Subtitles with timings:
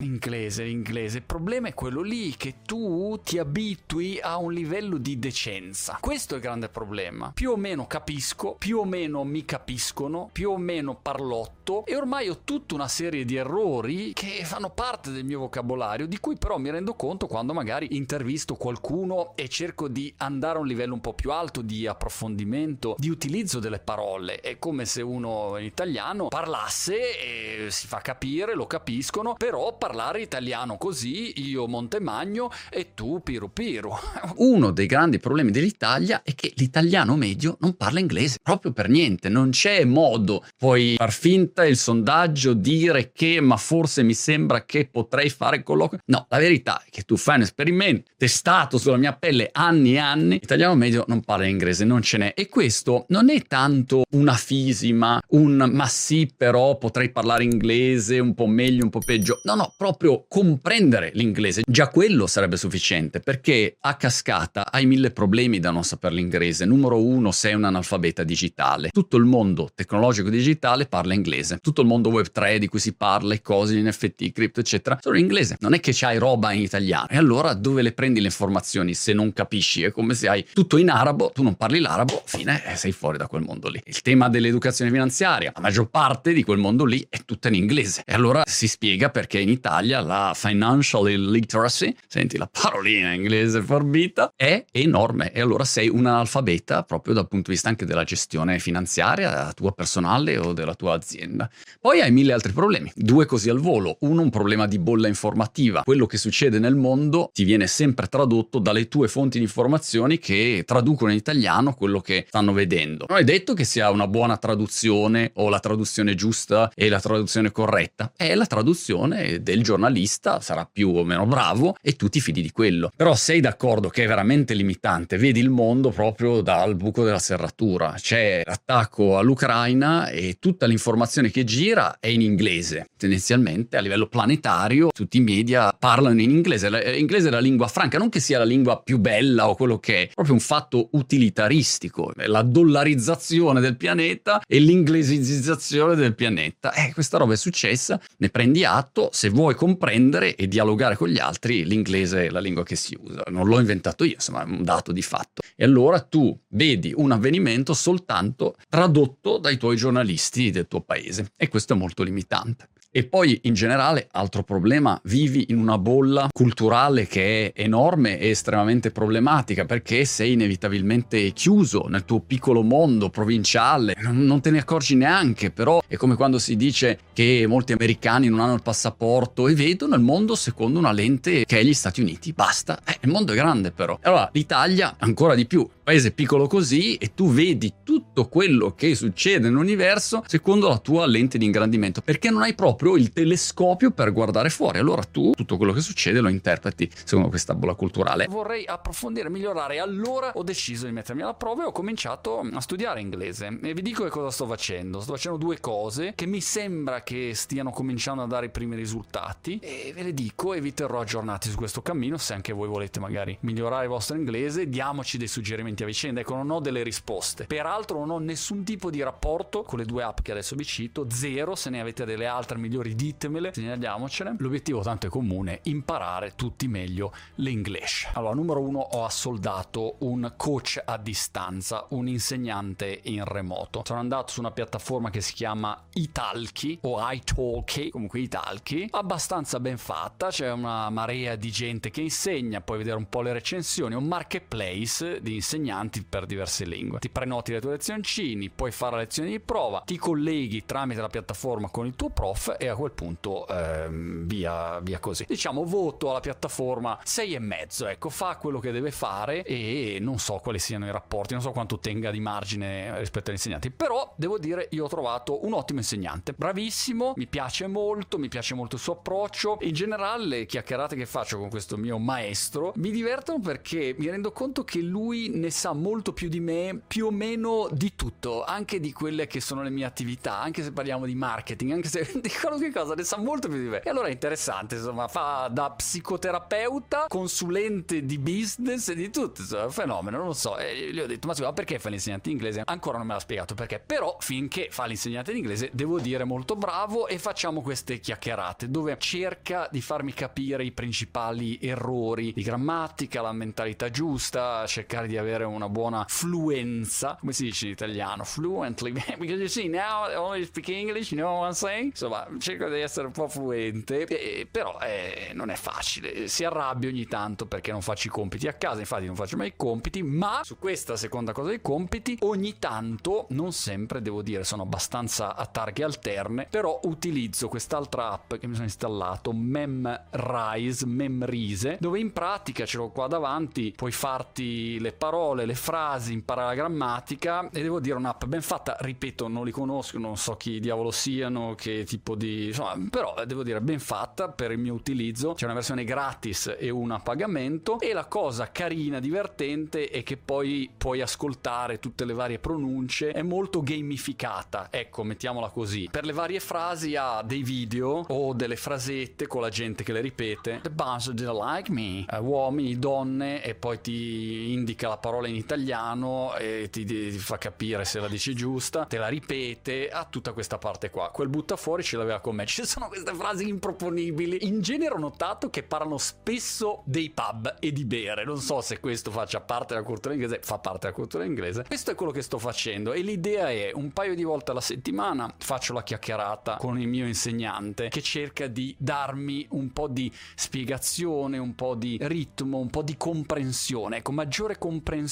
[0.00, 1.16] L'inglese, l'inglese.
[1.16, 5.98] Il problema è quello lì che tu ti abitui a un livello di decenza.
[6.00, 7.32] Questo è il grande problema.
[7.34, 12.28] Più o meno capisco, più o meno mi capiscono, più o meno parlotto e ormai
[12.28, 16.58] ho tutta una serie di errori che fanno parte del mio vocabolario, di cui però
[16.58, 21.00] mi rendo conto quando magari intervisto qualcuno e cerco di andare a un livello un
[21.00, 24.40] po' più alto di approfondimento, di utilizzo delle parole.
[24.40, 30.20] È come se uno in italiano parlasse e si fa capire, lo capiscono, però parlare
[30.20, 33.90] italiano così, io Montemagno e tu Piru Piru.
[34.36, 39.30] Uno dei grandi problemi dell'Italia è che l'italiano medio non parla inglese, proprio per niente,
[39.30, 40.44] non c'è modo.
[40.58, 46.02] Puoi far finta il sondaggio, dire che ma forse mi sembra che potrei fare colloquio.
[46.04, 49.98] No, la verità è che tu fai un esperimento testato sulla mia pelle anni e
[49.98, 52.34] anni, l'italiano medio non parla inglese, non ce n'è.
[52.36, 58.34] E questo non è tanto una fisima, un ma sì però potrei parlare inglese un
[58.34, 59.40] po' meglio, un po' peggio.
[59.44, 61.62] No, no, proprio comprendere l'inglese.
[61.64, 66.64] Già quello sarebbe sufficiente perché a cascata hai mille problemi da non sapere l'inglese.
[66.64, 68.90] Numero uno, sei un analfabeta digitale.
[68.90, 71.58] Tutto il mondo tecnologico digitale parla inglese.
[71.62, 75.16] Tutto il mondo web 3 di cui si parla, e cose, NFT, cripto, eccetera, sono
[75.16, 75.56] in inglese.
[75.60, 77.06] Non è che c'hai roba in italiano.
[77.08, 79.84] E allora dove le prendi le informazioni se non capisci?
[79.84, 83.28] È come se hai tutto in arabo, tu non parli l'arabo, fine, sei fuori da
[83.28, 83.80] quel mondo lì.
[83.84, 88.02] Il tema dell'educazione finanziaria, la maggior parte di quel mondo lì è tutta in inglese.
[88.04, 93.60] E allora si spiega perché in Italia Italia la financial illiteracy, senti la parolina inglese
[93.60, 98.04] forbita, è enorme e allora sei un analfabeta proprio dal punto di vista anche della
[98.04, 101.50] gestione finanziaria, tua personale o della tua azienda.
[101.78, 103.98] Poi hai mille altri problemi, due così al volo.
[104.00, 105.82] Uno, un problema di bolla informativa.
[105.82, 110.62] Quello che succede nel mondo ti viene sempre tradotto dalle tue fonti di informazioni che
[110.64, 113.04] traducono in italiano quello che stanno vedendo.
[113.06, 117.52] Non è detto che sia una buona traduzione o la traduzione giusta e la traduzione
[117.52, 122.20] corretta, è la traduzione del il giornalista sarà più o meno bravo e tu ti
[122.20, 122.90] fidi di quello.
[122.94, 127.94] Però sei d'accordo che è veramente limitante, vedi il mondo proprio dal buco della serratura.
[127.96, 132.88] C'è l'attacco all'Ucraina e tutta l'informazione che gira è in inglese.
[132.96, 136.70] Tendenzialmente a livello planetario tutti i media parlano in inglese.
[136.70, 140.02] L'inglese è la lingua franca, non che sia la lingua più bella o quello che
[140.02, 142.12] è, proprio un fatto utilitaristico.
[142.14, 146.72] La dollarizzazione del pianeta e l'inglesizzazione del pianeta.
[146.72, 151.08] Eh, questa roba è successa, ne prendi atto, se vuoi vuoi comprendere e dialogare con
[151.08, 153.22] gli altri, l'inglese è la lingua che si usa.
[153.28, 155.42] Non l'ho inventato io, insomma, è un dato di fatto.
[155.56, 161.48] E allora tu vedi un avvenimento soltanto tradotto dai tuoi giornalisti del tuo paese e
[161.48, 162.68] questo è molto limitante.
[162.90, 168.30] E poi in generale, altro problema, vivi in una bolla culturale che è enorme e
[168.30, 174.94] estremamente problematica perché sei inevitabilmente chiuso nel tuo piccolo mondo provinciale, non te ne accorgi
[174.94, 179.54] neanche, però è come quando si dice che molti americani non hanno il passaporto e
[179.54, 183.32] vedono il mondo secondo una lente che è gli Stati Uniti, basta, eh, il mondo
[183.32, 183.98] è grande però.
[184.00, 189.48] Allora l'Italia ancora di più, paese piccolo così e tu vedi tutto quello che succede
[189.48, 194.50] nell'universo secondo la tua lente di ingrandimento perché non hai proprio il telescopio per guardare
[194.50, 194.76] fuori.
[194.76, 198.26] Allora tu tutto quello che succede lo interpreti secondo questa bolla culturale.
[198.28, 199.78] Vorrei approfondire, migliorare.
[199.78, 203.58] Allora ho deciso di mettermi alla prova e ho cominciato a studiare inglese.
[203.62, 205.00] E vi dico che cosa sto facendo.
[205.00, 209.58] Sto facendo due cose che mi sembra che stiano cominciando a dare i primi risultati.
[209.62, 212.18] E ve le dico e vi terrò aggiornati su questo cammino.
[212.18, 216.20] Se anche voi volete magari migliorare il vostro inglese, diamoci dei suggerimenti a vicenda.
[216.20, 217.44] Ecco, non ho delle risposte.
[217.44, 221.06] Peraltro non ho nessun tipo di rapporto con le due app che adesso vi cito.
[221.10, 221.54] Zero.
[221.54, 224.36] Se ne avete delle altre migliori ditemele, segnaliamocene.
[224.38, 228.08] L'obiettivo tanto è comune, imparare tutti meglio l'English.
[228.14, 233.82] Allora, numero uno, ho assoldato un coach a distanza, un insegnante in remoto.
[233.84, 239.78] Sono andato su una piattaforma che si chiama Italki o iTalki, comunque Italki, abbastanza ben
[239.78, 244.04] fatta, c'è una marea di gente che insegna, puoi vedere un po' le recensioni, un
[244.04, 245.66] marketplace di insegnanti
[246.08, 246.98] per diverse lingue.
[246.98, 251.08] Ti prenoti le tue lezioncini, puoi fare la lezione di prova, ti colleghi tramite la
[251.08, 255.24] piattaforma con il tuo prof e a quel punto ehm, via, via così.
[255.26, 260.18] Diciamo voto alla piattaforma 6 e mezzo, ecco, fa quello che deve fare e non
[260.18, 264.12] so quali siano i rapporti, non so quanto tenga di margine rispetto agli insegnanti, però
[264.16, 268.76] devo dire io ho trovato un ottimo insegnante, bravissimo, mi piace molto, mi piace molto
[268.76, 273.40] il suo approccio, in generale le chiacchierate che faccio con questo mio maestro mi divertono
[273.40, 277.68] perché mi rendo conto che lui ne sa molto più di me, più o meno
[277.72, 281.72] di tutto, anche di quelle che sono le mie attività, anche se parliamo di marketing,
[281.72, 283.82] anche se di qualunque cosa, ne sa molto più di me.
[283.82, 289.64] E allora è interessante, insomma, fa da psicoterapeuta, consulente di business e di tutto, insomma,
[289.64, 290.56] un fenomeno, non lo so.
[290.56, 292.62] E gli ho detto, ma scusa, perché fa l'insegnante inglese?
[292.64, 296.54] Ancora non me l'ha spiegato perché, però finché fa l'insegnante in inglese devo dire molto
[296.54, 303.22] bravo e facciamo queste chiacchierate dove cerca di farmi capire i principali errori di grammatica,
[303.22, 308.92] la mentalità giusta, cercare di avere una buona fluenza, come si dice in italiano, fluently,
[309.18, 311.90] because you see now I only speak English, you know what I'm saying?
[311.90, 316.88] Insomma, cerco di essere un po' fluente, e, però eh, non è facile, si arrabbia
[316.88, 320.02] ogni tanto perché non faccio i compiti a casa, infatti non faccio mai i compiti,
[320.02, 325.34] ma su questa seconda cosa dei compiti ogni tanto, non sempre devo dire, sono abbastanza
[325.34, 332.12] a targhe alterne, però utilizzo quest'altra app che mi sono installato, Memrise, Memrise, dove in
[332.12, 337.62] pratica ce l'ho qua davanti, puoi farti le parole, le frasi, imparare la grammatica e
[337.62, 341.84] devo dire un'app ben fatta, ripeto, non li conosco, non so chi diavolo siano, che
[341.84, 342.46] tipo di...
[342.46, 346.70] insomma, però devo dire ben fatta per il mio utilizzo, c'è una versione gratis e
[346.70, 352.12] una a pagamento e la cosa carina, divertente è che poi puoi ascoltare tutte le
[352.12, 355.88] varie pronunce, è molto gamificata, ecco, mettiamola così.
[355.90, 360.00] Per le varie frasi ha dei video o delle frasette con la gente che le
[360.00, 360.60] ripete.
[360.62, 362.04] The bunch didn't like me.
[362.10, 367.38] Uh, uomini, donne e poi ti indica la parola in italiano e ti, ti, fa
[367.38, 371.10] capire se la dici giusta, te la ripete, ha tutta questa parte qua.
[371.10, 372.46] Quel butta fuori ce l'aveva con me.
[372.46, 374.46] Ci sono queste frasi improponibili.
[374.46, 378.24] In genere ho notato che parlano spesso dei pub e di bere.
[378.24, 381.64] Non so se questo faccia parte della cultura inglese, fa parte della cultura inglese.
[381.66, 385.34] Questo è quello che sto facendo e l'idea è un paio di volte alla settimana
[385.38, 391.38] faccio la chiacchierata con il mio insegnante che cerca di darmi un po' di spiegazione,
[391.38, 395.06] un po' di ritmo, un po' di comprensione, ecco, maggiore comprensione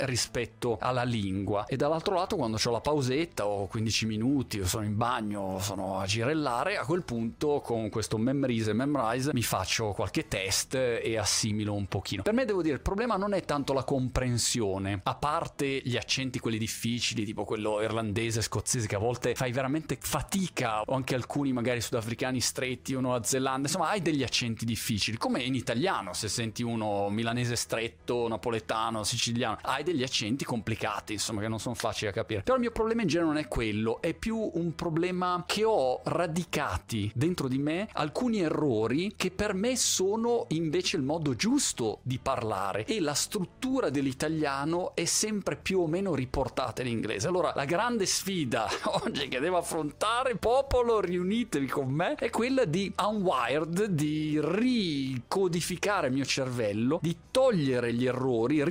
[0.00, 1.66] rispetto alla lingua.
[1.66, 5.98] E dall'altro lato, quando ho la pausetta, ho 15 minuti, o sono in bagno, sono
[5.98, 11.74] a girellare, a quel punto con questo Memrise Memrise mi faccio qualche test e assimilo
[11.74, 12.22] un pochino.
[12.22, 16.38] Per me devo dire, il problema non è tanto la comprensione, a parte gli accenti
[16.38, 21.52] quelli difficili, tipo quello irlandese, scozzese, che a volte fai veramente fatica, o anche alcuni
[21.52, 26.28] magari sudafricani stretti o Nuova Zelanda, insomma hai degli accenti difficili, come in italiano, se
[26.28, 29.25] senti uno milanese stretto, napoletano, siciliano,
[29.62, 32.42] hai degli accenti complicati, insomma, che non sono facili da capire.
[32.42, 36.00] Però il mio problema in genere non è quello, è più un problema che ho
[36.04, 42.18] radicati dentro di me alcuni errori che per me sono invece il modo giusto di
[42.18, 47.28] parlare e la struttura dell'italiano è sempre più o meno riportata in inglese.
[47.28, 48.68] Allora, la grande sfida
[49.04, 56.12] oggi che devo affrontare, popolo, riunitevi con me, è quella di unwired, di ricodificare il
[56.12, 58.62] mio cervello, di togliere gli errori,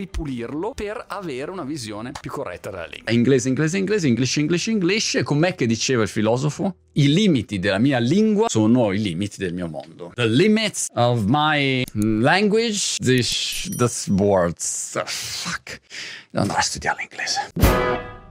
[0.45, 3.11] ripulirlo per avere una visione più corretta della lingua.
[3.11, 5.21] Inglese, inglese, inglese, English, English, English.
[5.23, 6.75] Com'è che diceva il filosofo?
[6.93, 10.11] I limiti della mia lingua sono i limiti del mio mondo.
[10.15, 14.95] The limits of my language, this, this words.
[14.95, 15.79] Oh, fuck.
[16.29, 18.24] Devo andare a studiare l'inglese.